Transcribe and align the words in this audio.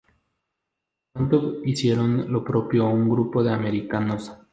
Pronto 1.13 1.61
hicieron 1.63 2.31
lo 2.33 2.43
propio 2.43 2.87
un 2.89 3.07
grupo 3.07 3.43
de 3.43 3.53
Americanos. 3.53 4.35